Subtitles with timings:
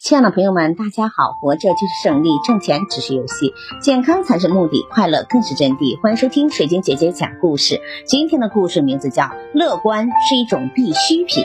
[0.00, 1.32] 亲爱的朋友们，大家好！
[1.40, 3.52] 活着就是胜利，挣钱只是游戏，
[3.82, 6.00] 健康才是目的，快乐更是真谛。
[6.00, 7.80] 欢迎收听水晶姐姐讲故事。
[8.06, 11.44] 今天的故事名字叫《乐观是一种必需品》。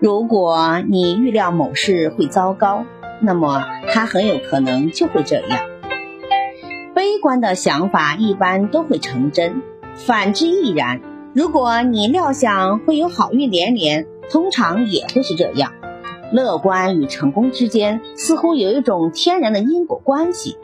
[0.00, 2.84] 如果你预料某事会糟糕，
[3.20, 5.60] 那么它很有可能就会这样。
[6.92, 9.62] 悲观的想法一般都会成真，
[9.94, 11.00] 反之亦然。
[11.34, 15.72] 如果你料想会有好运连连，通常也会是这样。
[16.32, 20.56] 乐观与成功之间似乎有一种天然的因果关系，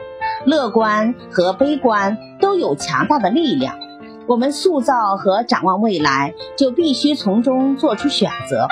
[0.45, 3.77] 乐观和悲观都有强大的力量。
[4.27, 8.67] 我们塑造和展望未来，就必须从中做出选择。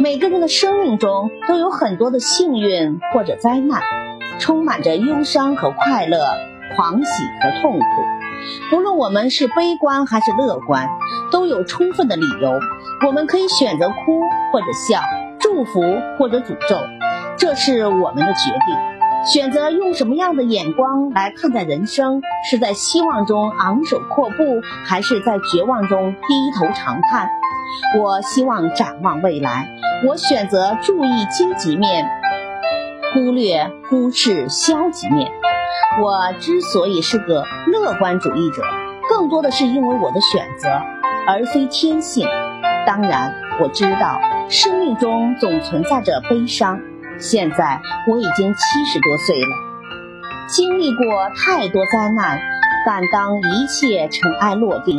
[0.00, 3.80] 每个人的生命中都有很多的幸运或者灾难，
[4.38, 6.18] 充满着忧伤和快乐、
[6.76, 7.86] 狂喜和痛苦。
[8.70, 10.88] 不论我们是悲观还是乐观，
[11.30, 12.52] 都有充分的理由。
[13.06, 14.20] 我们可以选择哭
[14.52, 15.00] 或者笑。
[15.58, 15.82] 祝福
[16.16, 16.76] 或者诅咒，
[17.36, 18.76] 这是我们的决定。
[19.24, 27.28] 选择用什么样的眼光来看待人生，是在希望中昂首阔步，还是在绝望中低头长叹？
[27.98, 29.68] 我希望展望未来，
[30.06, 32.08] 我选择注意积极面，
[33.12, 35.32] 忽略忽视消极面。
[36.00, 38.62] 我之所以是个乐观主义者，
[39.10, 40.68] 更多的是因为我的选择，
[41.26, 42.28] 而非天性。
[42.88, 44.18] 当然，我知道。
[44.48, 46.80] 生命中总存在着悲伤。
[47.18, 49.48] 现在我已经七十多岁了，
[50.48, 51.04] 经历过
[51.36, 52.40] 太多灾难，
[52.86, 54.98] 但当一切尘埃落定，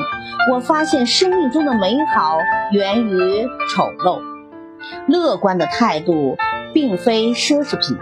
[0.53, 2.37] 我发现生命中的美好
[2.71, 4.21] 源于丑陋。
[5.07, 6.37] 乐观的态度
[6.71, 7.97] 并非奢侈品，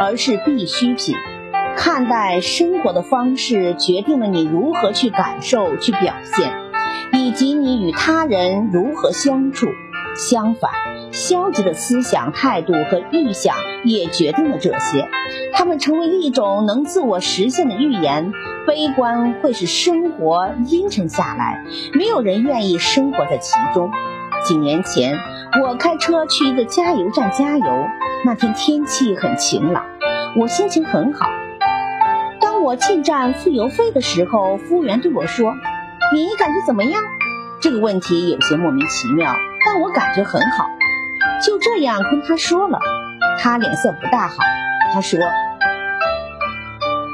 [0.00, 1.16] 而是必需品。
[1.76, 6.52] 看待生活的方式决定了你如何去感受、去表现，
[7.12, 9.66] 以及你与他人如何相处。
[10.14, 10.70] 相反，
[11.10, 15.08] 消极的思想态度和预想也决定了这些。
[15.54, 18.32] 它们成为一种能自我实现的预言。
[18.64, 21.64] 悲观会使生活阴沉下来，
[21.94, 23.90] 没有人愿意生活在其中。
[24.44, 25.18] 几年前，
[25.64, 27.88] 我开车去一个加油站加油，
[28.24, 29.84] 那天天气很晴朗，
[30.36, 31.26] 我心情很好。
[32.40, 35.54] 当我进站付油费的时候，服务员对我说
[36.12, 37.02] ：“你感觉怎么样？”
[37.60, 39.32] 这个问题有些莫名其妙。
[39.64, 40.66] 但我感觉很好，
[41.46, 42.80] 就这样跟他说了。
[43.38, 44.34] 他脸色不大好，
[44.92, 45.20] 他说：“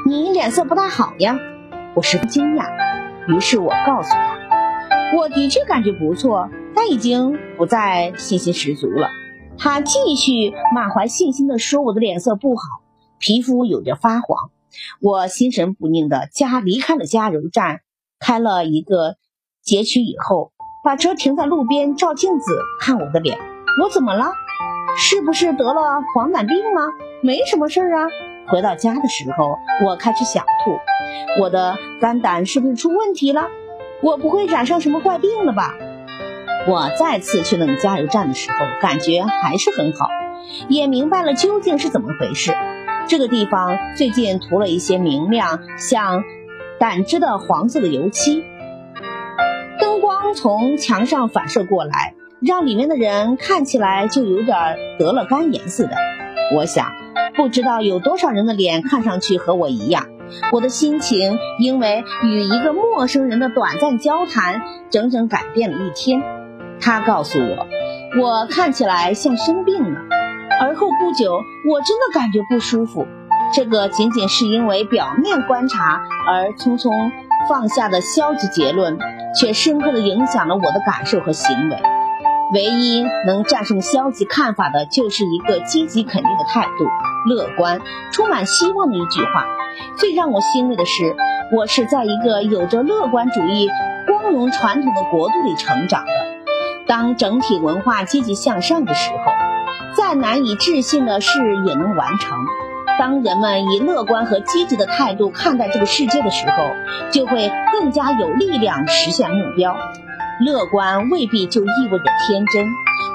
[0.03, 1.37] 你脸色不大好呀。”
[1.93, 2.65] 我十分惊讶，
[3.27, 4.39] 于是我告诉他
[5.15, 9.09] ：“我的确感觉不错，但已经不再信心十足了。”
[9.59, 12.63] 他继续满怀信心地说：“我的脸色不好，
[13.19, 14.49] 皮肤有着发黄。”
[15.01, 17.81] 我心神不宁地加离开了加油站，
[18.19, 19.15] 开了一个
[19.63, 20.51] 街区以后。
[20.81, 23.37] 把车停在路边，照镜子看我的脸。
[23.83, 24.31] 我怎么了？
[24.97, 26.87] 是不是得了黄疸病吗？
[27.21, 28.07] 没什么事儿啊。
[28.47, 30.71] 回到家的时候，我开始想吐。
[31.41, 33.47] 我的肝胆是不是出问题了？
[34.01, 35.73] 我不会染上什么怪病了吧？
[36.65, 40.07] 我再次去那个加油站的时候，感觉还是很好，
[40.69, 42.53] 也明白了究竟是怎么回事。
[43.07, 46.23] 这个地方最近涂了一些明亮、像
[46.79, 48.45] 胆汁的黄色的油漆。
[49.79, 55.91] 灯光从墙上反射过来，让里面的人看起来就有点得了肝炎似的。
[56.55, 56.93] 我想，
[57.35, 60.07] 不知道有多少人的脸看上去和我一样。
[60.53, 66.21] 我的心情因为与一个陌生人的短暂交谈，整整改变了一天。
[66.79, 67.67] 他告诉我，
[68.21, 69.99] 我看起来像生病了。
[70.61, 73.05] 而后不久，我真的感觉不舒服。
[73.53, 77.11] 这个仅仅是因为表面观察而匆匆
[77.47, 78.97] 放下的消极结论。
[79.37, 81.77] 却深刻地影响了我的感受和行为。
[82.51, 86.87] 唯一能战胜消极看法的，就是一个积极肯定的态度，
[87.29, 87.79] 乐观、
[88.11, 89.45] 充满希望的一句话。
[89.99, 91.15] 最让我欣慰的是，
[91.55, 93.69] 我是在一个有着乐观主义、
[94.07, 96.11] 光荣传统的国度里成长的。
[96.87, 99.31] 当整体文化积极向上的时候，
[99.95, 102.35] 再难以置信的事也能完成。
[102.99, 106.57] 当人们以乐观和积极的态度看待这个世界的时候，
[107.11, 109.73] 就会更加有力量实现目标。
[110.45, 112.67] 乐观未必就意味着天真，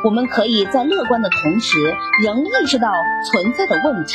[0.03, 1.77] 我们可以在乐观的同时，
[2.25, 2.89] 仍意识到
[3.31, 4.15] 存在的问题，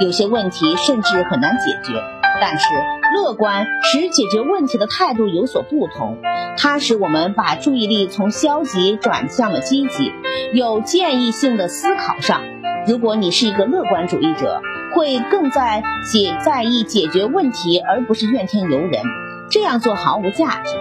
[0.00, 2.02] 有些问题甚至很难解决。
[2.40, 2.66] 但是，
[3.14, 6.18] 乐观使解决问题的态度有所不同，
[6.58, 10.12] 它使我们把注意力从消极转向了积极，
[10.52, 12.42] 有建议性的思考上。
[12.88, 14.60] 如果你是一个乐观主义者，
[14.94, 19.02] 会更在解在意解决问题，而不是怨天尤人。
[19.50, 20.76] 这样做毫无价值。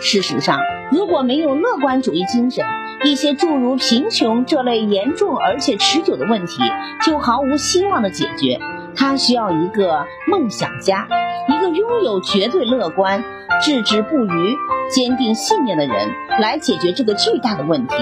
[0.00, 0.60] 事实上，
[0.90, 2.64] 如果没有乐观主义精神，
[3.04, 6.62] 一些诸如贫穷这类严重而且持久的问题
[7.04, 8.58] 就毫无希望的解决。
[8.96, 11.06] 他需要一个梦想家，
[11.48, 13.22] 一个拥有绝对乐观、
[13.62, 14.56] 置之不渝、
[14.90, 16.10] 坚定信念的人
[16.40, 17.94] 来解决这个巨大的问题。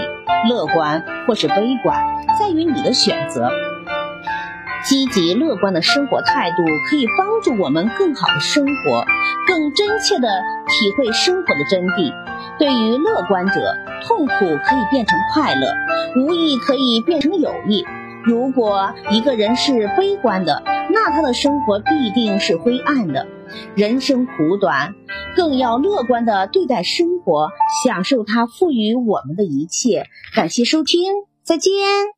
[0.48, 2.02] 乐观或是悲观，
[2.38, 3.50] 在于你的选择。
[4.88, 9.04] 积极乐观的生活态度可以帮助我们更好的生活，
[9.46, 10.28] 更真切地
[10.68, 12.12] 体会生活的真谛。
[12.58, 13.52] 对于乐观者，
[14.06, 14.34] 痛苦
[14.64, 15.66] 可以变成快乐，
[16.16, 17.84] 无意可以变成有意。
[18.24, 20.62] 如果一个人是悲观的，
[20.92, 23.26] 那他的生活必定是灰暗的。
[23.74, 24.94] 人生苦短，
[25.36, 27.50] 更要乐观地对待生活，
[27.84, 30.06] 享受它赋予我们的一切。
[30.34, 31.12] 感谢收听，
[31.42, 32.15] 再见。